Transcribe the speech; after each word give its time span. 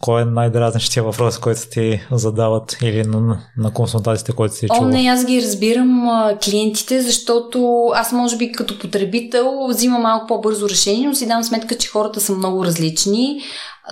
Кой 0.00 0.22
е 0.22 0.24
най-дразнещия 0.24 1.02
въпрос, 1.02 1.38
който 1.38 1.60
ти 1.70 2.00
задават 2.12 2.76
или 2.82 3.02
на, 3.02 3.38
на 3.56 3.72
консултациите, 3.72 4.32
които 4.32 4.54
си 4.54 4.68
чува? 4.68 4.86
О, 4.86 4.88
не, 4.88 5.08
аз 5.08 5.24
ги 5.24 5.42
разбирам 5.42 6.08
клиентите, 6.44 7.02
защото 7.02 7.86
аз 7.94 8.12
може 8.12 8.36
би 8.36 8.52
като 8.52 8.78
потребител 8.78 9.66
взимам 9.68 10.02
малко 10.02 10.26
по-бързо 10.26 10.68
решение, 10.68 11.08
но 11.08 11.14
си 11.14 11.28
дам 11.28 11.44
сметка, 11.44 11.78
че 11.78 11.88
хората 11.88 12.20
са 12.20 12.32
много 12.32 12.64
различни. 12.64 13.40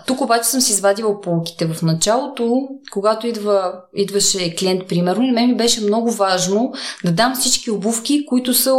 Тук 0.06 0.20
обаче 0.20 0.44
съм 0.44 0.60
си 0.60 0.72
извадила 0.72 1.20
полките 1.20 1.66
в 1.66 1.82
началото, 1.82 2.68
когато 2.92 3.26
идва, 3.26 3.72
идваше 3.96 4.56
клиент, 4.56 4.88
примерно, 4.88 5.22
и 5.22 5.32
мен 5.32 5.48
ми 5.48 5.56
беше 5.56 5.84
много 5.84 6.10
важно 6.10 6.72
да 7.04 7.12
дам 7.12 7.34
всички 7.34 7.70
обувки, 7.70 8.26
които 8.26 8.54
са 8.54 8.74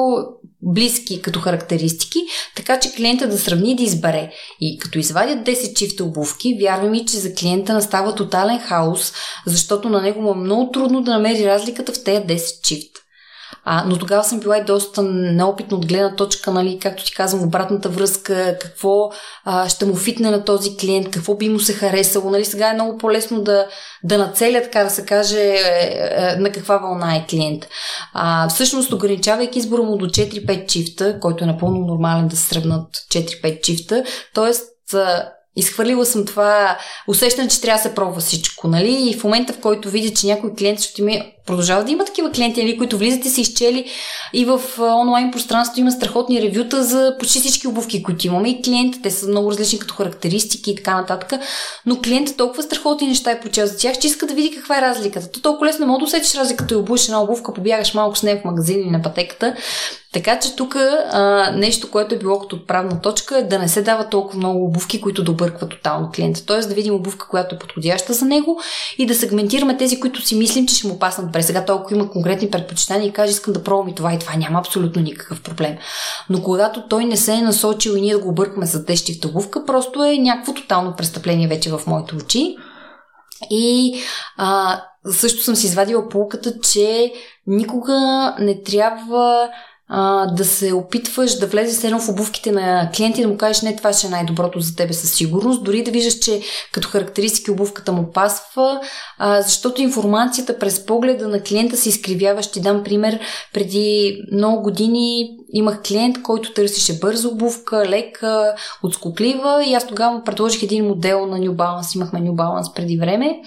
близки 0.65 1.21
като 1.21 1.39
характеристики, 1.39 2.19
така 2.55 2.79
че 2.79 2.91
клиента 2.91 3.27
да 3.27 3.37
сравни 3.37 3.71
и 3.71 3.75
да 3.75 3.83
избере. 3.83 4.31
И 4.61 4.77
като 4.77 4.99
извадят 4.99 5.47
10 5.47 5.75
чифта 5.75 6.03
обувки, 6.03 6.57
вярвам 6.61 6.91
ми, 6.91 7.05
че 7.05 7.17
за 7.17 7.33
клиента 7.33 7.73
настава 7.73 8.15
тотален 8.15 8.59
хаос, 8.59 9.13
защото 9.45 9.89
на 9.89 10.01
него 10.01 10.21
му 10.21 10.31
е 10.31 10.35
много 10.35 10.71
трудно 10.71 11.01
да 11.01 11.11
намери 11.11 11.45
разликата 11.45 11.93
в 11.93 12.03
тези 12.03 12.21
10 12.21 12.61
чифта. 12.61 13.04
А, 13.67 13.83
но 13.87 13.97
тогава 13.97 14.23
съм 14.23 14.39
била 14.39 14.57
и 14.57 14.63
доста 14.63 15.03
неопитна 15.03 15.77
от 15.77 15.87
гледна 15.87 16.15
точка, 16.15 16.51
нали, 16.51 16.79
както 16.81 17.05
ти 17.05 17.13
казвам, 17.13 17.43
обратната 17.43 17.89
връзка, 17.89 18.57
какво 18.61 19.09
а, 19.45 19.69
ще 19.69 19.85
му 19.85 19.95
фитне 19.95 20.31
на 20.31 20.45
този 20.45 20.77
клиент, 20.77 21.11
какво 21.11 21.35
би 21.35 21.49
му 21.49 21.59
се 21.59 21.73
харесало. 21.73 22.29
Нали, 22.29 22.45
сега 22.45 22.69
е 22.69 22.73
много 22.73 22.97
по-лесно 22.97 23.41
да, 23.41 23.67
да 24.03 24.17
нацеля, 24.17 24.61
така 24.61 24.83
да 24.83 24.89
се 24.89 25.05
каже, 25.05 25.39
е, 25.39 25.59
е, 26.17 26.35
на 26.35 26.51
каква 26.51 26.77
вълна 26.77 27.15
е 27.15 27.25
клиент. 27.29 27.67
А, 28.13 28.49
всъщност, 28.49 28.93
ограничавайки 28.93 29.59
избора 29.59 29.83
му 29.83 29.97
до 29.97 30.05
4-5 30.05 30.67
чифта, 30.67 31.19
който 31.19 31.43
е 31.43 31.47
напълно 31.47 31.79
нормален 31.79 32.27
да 32.27 32.37
се 32.37 32.47
сравнат 32.47 32.87
4-5 33.11 33.61
чифта, 33.61 34.03
т.е. 34.33 34.51
Изхвърлила 35.57 36.05
съм 36.05 36.25
това 36.25 36.77
усещане, 37.07 37.47
че 37.47 37.61
трябва 37.61 37.83
да 37.83 37.89
се 37.89 37.95
пробва 37.95 38.21
всичко, 38.21 38.67
нали? 38.67 39.09
И 39.09 39.17
в 39.17 39.23
момента, 39.23 39.53
в 39.53 39.59
който 39.59 39.89
видя, 39.89 40.13
че 40.13 40.27
някой 40.27 40.53
клиент 40.55 40.81
ще 40.81 41.01
ми 41.01 41.34
продължава 41.45 41.83
да 41.83 41.91
има 41.91 42.05
такива 42.05 42.31
клиенти, 42.31 42.63
нали, 42.63 42.77
които 42.77 42.97
влизат 42.97 43.25
и 43.25 43.29
са 43.29 43.41
изчели 43.41 43.85
и 44.33 44.45
в 44.45 44.61
онлайн 44.79 45.31
пространството 45.31 45.79
има 45.79 45.91
страхотни 45.91 46.41
ревюта 46.41 46.83
за 46.83 47.15
почти 47.19 47.39
всички 47.39 47.67
обувки, 47.67 48.03
които 48.03 48.27
имаме 48.27 48.49
и 48.49 48.61
клиентите, 48.61 49.01
те 49.03 49.11
са 49.11 49.27
много 49.27 49.51
различни 49.51 49.79
като 49.79 49.93
характеристики 49.93 50.71
и 50.71 50.75
така 50.75 50.95
нататък, 50.95 51.41
но 51.85 52.01
клиентът 52.01 52.37
толкова 52.37 52.63
страхотни 52.63 53.07
неща 53.07 53.31
е 53.31 53.39
почел 53.39 53.67
за 53.67 53.77
тях, 53.77 53.99
че 53.99 54.07
иска 54.07 54.25
да 54.25 54.33
види 54.33 54.55
каква 54.55 54.77
е 54.77 54.81
разликата. 54.81 55.31
То 55.31 55.41
толкова 55.41 55.67
лесно 55.67 55.85
не 55.85 55.91
мога 55.91 55.99
да 55.99 56.05
усетиш 56.05 56.35
разликата 56.35 56.73
и 56.73 56.77
обуваш 56.77 57.05
една 57.05 57.21
обувка, 57.21 57.53
побягаш 57.53 57.93
малко 57.93 58.15
с 58.15 58.23
нея 58.23 58.41
в 58.41 58.45
магазин 58.45 58.79
или 58.79 58.89
на 58.89 59.01
пътеката. 59.01 59.55
Така 60.13 60.39
че 60.39 60.55
тук 60.55 60.75
нещо, 61.53 61.91
което 61.91 62.15
е 62.15 62.17
било 62.17 62.39
като 62.39 62.55
отправна 62.55 63.01
точка 63.01 63.37
е 63.37 63.43
да 63.43 63.59
не 63.59 63.67
се 63.67 63.81
дава 63.81 64.09
толкова 64.09 64.37
много 64.37 64.65
обувки, 64.65 65.01
които 65.01 65.23
да 65.23 65.31
объркват 65.31 65.69
тотално 65.69 66.09
клиента. 66.15 66.45
Тоест 66.45 66.69
да 66.69 66.75
видим 66.75 66.93
обувка, 66.93 67.27
която 67.27 67.55
е 67.55 67.57
подходяща 67.57 68.13
за 68.13 68.25
него 68.25 68.59
и 68.97 69.05
да 69.05 69.15
сегментираме 69.15 69.77
тези, 69.77 69.99
които 69.99 70.21
си 70.21 70.35
мислим, 70.35 70.67
че 70.67 70.75
ще 70.75 70.87
му 70.87 70.99
паснат 70.99 71.31
добре, 71.35 71.43
сега 71.43 71.65
толкова 71.65 71.95
има 71.95 72.11
конкретни 72.11 72.49
предпочитания 72.49 73.07
и 73.07 73.13
каже, 73.13 73.31
искам 73.31 73.53
да 73.53 73.63
пробвам 73.63 73.87
и 73.87 73.95
това 73.95 74.13
и 74.13 74.19
това, 74.19 74.35
няма 74.35 74.59
абсолютно 74.59 75.01
никакъв 75.01 75.41
проблем. 75.41 75.77
Но 76.29 76.43
когато 76.43 76.87
той 76.87 77.05
не 77.05 77.17
се 77.17 77.33
е 77.33 77.41
насочил 77.41 77.91
и 77.91 78.01
ние 78.01 78.13
да 78.13 78.19
го 78.19 78.29
объркаме 78.29 78.65
за 78.65 78.85
тещи 78.85 79.13
в 79.13 79.19
тъгувка, 79.19 79.65
просто 79.65 80.03
е 80.03 80.17
някакво 80.17 80.53
тотално 80.53 80.95
престъпление 80.97 81.47
вече 81.47 81.71
в 81.71 81.81
моите 81.87 82.15
очи. 82.15 82.55
И 83.49 83.95
а, 84.37 84.81
също 85.11 85.43
съм 85.43 85.55
си 85.55 85.67
извадила 85.67 86.09
полуката, 86.09 86.59
че 86.59 87.13
никога 87.47 88.35
не 88.39 88.61
трябва 88.61 89.49
а, 89.87 90.25
да 90.25 90.45
се 90.45 90.73
опитваш 90.73 91.39
да 91.39 91.47
влезеш 91.47 91.83
едно 91.83 91.99
в 91.99 92.09
обувките 92.09 92.51
на 92.51 92.89
клиенти 92.95 93.19
и 93.19 93.23
да 93.23 93.29
му 93.29 93.37
кажеш 93.37 93.61
не, 93.61 93.75
това 93.75 93.93
ще 93.93 94.07
е 94.07 94.09
най-доброто 94.09 94.59
за 94.59 94.75
тебе 94.75 94.93
със 94.93 95.13
сигурност, 95.13 95.63
дори 95.63 95.83
да 95.83 95.91
виждаш, 95.91 96.13
че 96.13 96.41
като 96.71 96.87
характеристики 96.87 97.51
обувката 97.51 97.91
му 97.91 98.11
пасва, 98.11 98.81
а, 99.17 99.41
защото 99.41 99.81
информацията 99.81 100.59
през 100.59 100.85
погледа 100.85 101.27
на 101.27 101.41
клиента 101.41 101.77
се 101.77 101.89
изкривява. 101.89 102.43
Ще 102.43 102.59
дам 102.59 102.83
пример. 102.83 103.19
Преди 103.53 104.17
много 104.31 104.61
години 104.61 105.29
имах 105.53 105.81
клиент, 105.81 106.21
който 106.21 106.53
търсеше 106.53 106.99
бърза 106.99 107.27
обувка, 107.27 107.85
лека, 107.85 108.55
отскоплива 108.83 109.63
и 109.67 109.73
аз 109.73 109.87
тогава 109.87 110.15
му 110.17 110.23
предложих 110.23 110.63
един 110.63 110.85
модел 110.85 111.25
на 111.25 111.37
New 111.37 111.51
Balance. 111.51 111.95
Имахме 111.95 112.19
New 112.19 112.33
Balance 112.33 112.75
преди 112.75 112.97
време. 112.97 113.41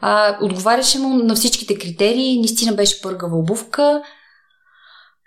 А, 0.00 0.36
отговаряше 0.42 0.98
му 0.98 1.08
на 1.08 1.34
всичките 1.34 1.78
критерии, 1.78 2.38
наистина 2.38 2.72
беше 2.72 3.02
пъргава 3.02 3.36
обувка, 3.36 4.02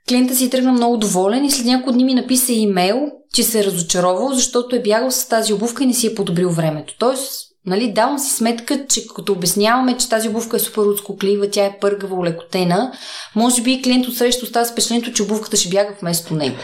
Клиента 0.10 0.36
си 0.36 0.50
тръгна 0.50 0.72
много 0.72 0.98
доволен 0.98 1.46
и 1.46 1.52
след 1.52 1.66
няколко 1.66 1.92
дни 1.92 2.04
ми 2.04 2.14
написа 2.14 2.54
имейл, 2.54 3.12
че 3.34 3.44
се 3.44 3.60
е 3.60 3.64
разочаровал, 3.64 4.34
защото 4.34 4.76
е 4.76 4.82
бягал 4.82 5.12
с 5.12 5.28
тази 5.28 5.54
обувка 5.54 5.84
и 5.84 5.88
не 5.88 5.94
си 5.94 6.08
е 6.08 6.16
подобрил 6.16 6.50
времето. 6.50 6.94
Тоест, 7.00 7.50
нали, 7.66 7.94
давам 7.94 8.20
си 8.20 8.36
сметка, 8.36 8.88
че 8.88 9.08
като 9.08 9.32
обясняваме, 9.32 9.98
че 9.98 10.10
тази 10.10 10.30
обувка 10.30 10.58
е 10.58 10.60
супер 10.60 10.82
отскоклива, 10.82 11.50
тя 11.50 11.66
е 11.66 11.78
пъргава, 11.82 12.16
улекотена, 12.16 12.92
може 13.36 13.62
би 13.62 13.82
клиент 13.82 14.08
от 14.08 14.18
среща 14.18 14.46
остава 14.46 14.66
с 14.66 14.72
впечатлението, 14.72 15.14
че 15.14 15.24
обувката 15.24 15.58
ще 15.58 15.70
бяга 15.70 15.96
вместо 16.02 16.36
него. 16.36 16.58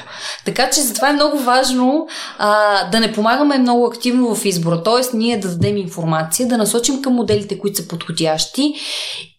Така 0.45 0.69
че 0.69 0.81
затова 0.81 1.09
е 1.09 1.13
много 1.13 1.37
важно 1.37 2.07
а, 2.37 2.89
да 2.89 2.99
не 2.99 3.13
помагаме 3.13 3.57
много 3.57 3.85
активно 3.85 4.35
в 4.35 4.45
избора, 4.45 4.83
т.е. 4.83 5.17
ние 5.17 5.39
да 5.39 5.47
дадем 5.47 5.77
информация, 5.77 6.47
да 6.47 6.57
насочим 6.57 7.01
към 7.01 7.13
моделите, 7.13 7.59
които 7.59 7.77
са 7.77 7.87
подходящи 7.87 8.73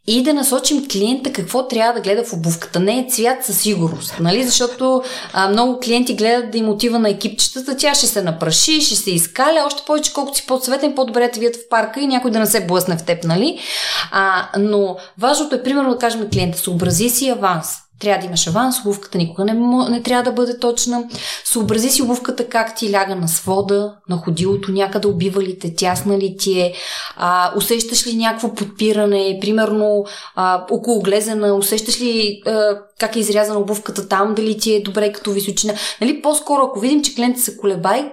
и 0.07 0.23
да 0.23 0.35
насочим 0.35 0.89
клиента 0.89 1.33
какво 1.33 1.69
трябва 1.69 1.93
да 1.93 2.01
гледа 2.01 2.25
в 2.25 2.33
обувката. 2.33 2.81
Не 2.81 2.99
е 2.99 3.07
цвят 3.11 3.45
със 3.45 3.61
сигурност, 3.61 4.15
нали? 4.21 4.45
Защото 4.45 5.03
а, 5.33 5.49
много 5.49 5.81
клиенти 5.81 6.15
гледат 6.15 6.51
да 6.51 6.59
им 6.59 6.69
отива 6.69 6.99
на 6.99 7.11
екипчетата, 7.11 7.77
тя 7.77 7.95
ще 7.95 8.07
се 8.07 8.23
напраши, 8.23 8.81
ще 8.81 8.97
се 8.97 9.11
изкаля, 9.11 9.63
още 9.67 9.83
повече 9.87 10.13
колкото 10.13 10.39
си 10.39 10.47
по-цветен, 10.47 10.95
по-добре 10.95 11.31
те 11.31 11.41
вият 11.41 11.57
в 11.57 11.69
парка 11.71 12.01
и 12.01 12.07
някой 12.07 12.31
да 12.31 12.39
не 12.39 12.47
се 12.47 12.67
блъсне 12.67 12.97
в 12.97 13.05
теб, 13.05 13.25
нали? 13.25 13.59
А, 14.11 14.49
но 14.59 14.97
важното 15.19 15.55
е, 15.55 15.63
примерно, 15.63 15.91
да 15.91 15.99
кажем 15.99 16.29
клиента, 16.33 16.59
съобрази 16.59 17.11
си 17.11 17.29
аванс. 17.29 17.69
Трябва 18.01 18.21
да 18.21 18.27
имаш 18.27 18.47
аванс, 18.47 18.81
обувката 18.81 19.19
никога 19.19 19.45
не, 19.45 19.55
не 19.91 20.03
трябва 20.03 20.23
да 20.23 20.33
бъде 20.33 20.59
точна. 20.59 21.05
Съобрази 21.45 21.91
си 21.91 22.03
обувката 22.03 22.49
как 22.49 22.77
ти 22.77 22.91
ляга 22.91 23.15
на 23.15 23.29
свода, 23.29 23.95
на 24.09 24.17
ходилото, 24.17 24.73
някъде 24.73 25.09
убива 25.09 25.43
ли 25.43 25.59
те, 25.59 25.75
тясна 25.75 26.19
ли 26.19 26.37
ти 26.37 26.61
е, 26.61 26.73
а, 27.17 27.53
усещаш 27.57 28.07
ли 28.07 28.17
някакво 28.17 28.55
подпиране, 28.55 29.39
примерно 29.41 30.05
а, 30.35 30.67
около 30.71 31.03
глезена, 31.03 31.55
усещаш 31.55 32.01
ли 32.01 32.43
а, 32.47 32.79
как 32.99 33.17
е 33.17 33.21
изрязана 33.21 33.61
обувката 33.61 34.09
там, 34.09 34.35
дали 34.35 34.59
ти 34.59 34.75
е 34.75 34.83
добре 34.83 35.13
като 35.13 35.31
височина. 35.31 35.75
Нали, 36.01 36.23
по-скоро, 36.23 36.63
ако 36.63 36.81
видим, 36.81 37.03
че 37.03 37.15
клиентът 37.15 37.45
се 37.45 37.57
колебай, 37.57 38.13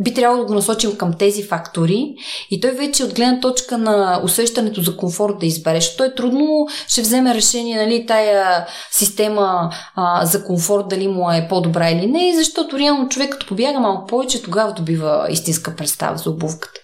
би 0.00 0.14
трябвало 0.14 0.42
да 0.42 0.46
го 0.46 0.54
насочим 0.54 0.96
към 0.96 1.12
тези 1.12 1.42
фактори 1.42 2.14
и 2.50 2.60
той 2.60 2.70
вече 2.70 3.04
от 3.04 3.14
гледна 3.14 3.40
точка 3.40 3.78
на 3.78 4.20
усещането 4.24 4.82
за 4.82 4.96
комфорт 4.96 5.38
да 5.38 5.46
избере, 5.46 5.80
защото 5.80 6.04
е 6.04 6.14
трудно 6.14 6.66
ще 6.88 7.02
вземе 7.02 7.34
решение, 7.34 7.76
нали, 7.76 8.06
тая 8.06 8.66
система 8.90 9.70
а, 9.94 10.26
за 10.26 10.44
комфорт 10.44 10.88
дали 10.88 11.08
му 11.08 11.30
е 11.30 11.46
по-добра 11.48 11.90
или 11.90 12.06
не, 12.06 12.34
защото 12.36 12.78
реално 12.78 13.08
човек 13.08 13.32
като 13.32 13.46
побяга 13.46 13.80
малко 13.80 14.06
повече, 14.06 14.42
тогава 14.42 14.72
добива 14.72 15.26
истинска 15.30 15.76
представа 15.76 16.16
за 16.16 16.30
обувката. 16.30 16.80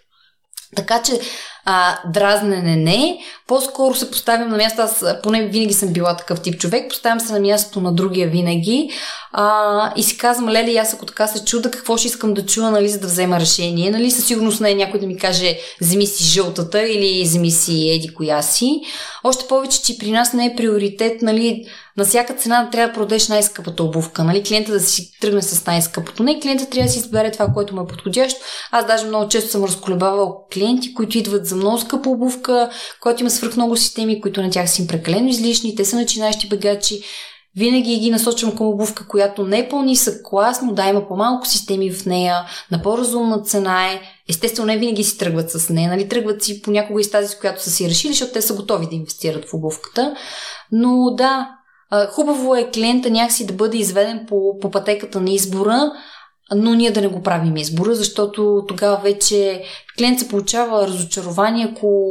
Така 0.76 1.02
че 1.02 1.20
а, 1.64 1.98
дразнене 2.12 2.76
не. 2.76 3.18
По-скоро 3.46 3.94
се 3.94 4.10
поставям 4.10 4.48
на 4.48 4.56
място, 4.56 4.82
аз 4.82 5.04
поне 5.22 5.46
винаги 5.46 5.74
съм 5.74 5.92
била 5.92 6.16
такъв 6.16 6.40
тип 6.40 6.60
човек, 6.60 6.90
поставям 6.90 7.20
се 7.20 7.32
на 7.32 7.40
мястото 7.40 7.80
на 7.80 7.92
другия 7.92 8.28
винаги 8.28 8.90
а, 9.32 9.92
и 9.96 10.02
си 10.02 10.18
казвам, 10.18 10.48
леле, 10.48 10.76
аз 10.76 10.94
ако 10.94 11.06
така 11.06 11.26
се 11.26 11.44
чуда, 11.44 11.70
какво 11.70 11.96
ще 11.96 12.08
искам 12.08 12.34
да 12.34 12.46
чуя, 12.46 12.70
нали, 12.70 12.88
за 12.88 13.00
да 13.00 13.06
взема 13.06 13.40
решение. 13.40 13.90
Нали, 13.90 14.10
със 14.10 14.26
сигурност 14.26 14.60
не 14.60 14.70
е 14.70 14.74
някой 14.74 15.00
да 15.00 15.06
ми 15.06 15.16
каже, 15.16 15.58
вземи 15.80 16.06
си 16.06 16.24
жълтата 16.24 16.82
или 16.82 17.22
вземи 17.24 17.50
си 17.50 17.90
еди 17.90 18.14
коя 18.14 18.42
си. 18.42 18.80
Още 19.24 19.44
повече, 19.48 19.82
че 19.82 19.98
при 19.98 20.10
нас 20.10 20.32
не 20.32 20.46
е 20.46 20.56
приоритет, 20.56 21.22
нали, 21.22 21.64
на 21.96 22.04
всяка 22.04 22.34
цена 22.34 22.70
трябва 22.70 22.88
да 22.88 22.94
продадеш 22.94 23.28
най-скъпата 23.28 23.82
обувка. 23.82 24.24
Нали? 24.24 24.42
Клиента 24.42 24.72
да 24.72 24.80
си 24.80 25.10
тръгне 25.20 25.42
с 25.42 25.66
най-скъпото. 25.66 26.22
Не, 26.22 26.40
клиента 26.40 26.66
трябва 26.66 26.86
да 26.86 26.92
си 26.92 26.98
избере 26.98 27.30
това, 27.30 27.46
което 27.54 27.74
му 27.74 27.82
е 27.82 27.86
подходящо. 27.86 28.40
Аз 28.70 28.86
даже 28.86 29.06
много 29.06 29.28
често 29.28 29.50
съм 29.50 29.64
разколебавал 29.64 30.46
клиенти, 30.52 30.94
които 30.94 31.18
идват 31.18 31.46
за 31.46 31.53
много 31.56 31.78
скъпа 31.78 32.10
обувка, 32.10 32.70
която 33.00 33.22
има 33.22 33.30
свърх 33.30 33.56
много 33.56 33.76
системи, 33.76 34.20
които 34.20 34.42
на 34.42 34.50
тях 34.50 34.70
са 34.70 34.82
им 34.82 34.88
прекалено 34.88 35.28
излишни. 35.28 35.76
Те 35.76 35.84
са 35.84 35.96
начинаещи 35.96 36.48
бегачи. 36.48 37.02
Винаги 37.56 37.98
ги 37.98 38.10
насочвам 38.10 38.56
към 38.56 38.66
обувка, 38.66 39.08
която 39.08 39.44
не 39.44 39.58
е 39.58 39.68
по-нисък 39.68 40.20
клас, 40.24 40.62
но 40.62 40.72
да 40.72 40.88
има 40.88 41.08
по-малко 41.08 41.46
системи 41.46 41.90
в 41.90 42.06
нея, 42.06 42.44
на 42.70 42.82
по-разумна 42.82 43.42
цена 43.42 43.92
е. 43.92 44.00
Естествено, 44.28 44.66
не 44.66 44.78
винаги 44.78 45.04
си 45.04 45.18
тръгват 45.18 45.50
с 45.50 45.70
нея, 45.70 45.90
нали? 45.90 46.08
Тръгват 46.08 46.42
си 46.42 46.62
понякога 46.62 47.00
и 47.00 47.04
с 47.04 47.10
тази, 47.10 47.28
с 47.28 47.38
която 47.38 47.62
са 47.62 47.70
си 47.70 47.88
решили, 47.88 48.12
защото 48.12 48.32
те 48.32 48.42
са 48.42 48.54
готови 48.54 48.86
да 48.86 48.94
инвестират 48.94 49.44
в 49.44 49.54
обувката. 49.54 50.14
Но 50.72 51.10
да, 51.10 51.48
Хубаво 52.10 52.54
е 52.54 52.70
клиента 52.70 53.10
някакси 53.10 53.46
да 53.46 53.52
бъде 53.52 53.78
изведен 53.78 54.26
по, 54.28 54.58
по 54.60 54.70
пътеката 54.70 55.20
на 55.20 55.30
избора, 55.30 55.92
но 56.54 56.74
ние 56.74 56.90
да 56.90 57.00
не 57.00 57.08
го 57.08 57.22
правим 57.22 57.56
избора, 57.56 57.94
защото 57.94 58.64
тогава 58.68 58.96
вече 58.96 59.64
клиент 59.98 60.18
се 60.18 60.28
получава 60.28 60.86
разочарование, 60.86 61.72
ако, 61.72 62.10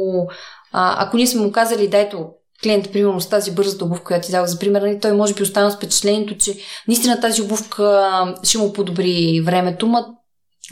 а, 0.72 1.06
ако 1.06 1.16
ние 1.16 1.26
сме 1.26 1.40
му 1.40 1.52
казали, 1.52 1.88
дайто 1.88 2.28
клиент, 2.62 2.92
примерно 2.92 3.20
с 3.20 3.28
тази 3.28 3.50
бърза 3.50 3.84
обувка, 3.84 4.04
която 4.04 4.26
ти 4.26 4.32
дава 4.32 4.46
за 4.46 4.58
пример, 4.58 4.82
нали, 4.82 5.00
той 5.00 5.12
може 5.12 5.34
би 5.34 5.42
остана 5.42 5.70
с 5.70 5.76
впечатлението, 5.76 6.36
че 6.36 6.56
наистина 6.88 7.20
тази 7.20 7.42
обувка 7.42 8.34
ще 8.42 8.58
му 8.58 8.72
подобри 8.72 9.42
времето, 9.44 9.86
ма 9.86 10.06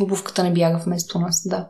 обувката 0.00 0.43
не 0.43 0.53
бяга 0.53 0.79
вместо 0.79 1.19
нас, 1.19 1.49
да. 1.49 1.69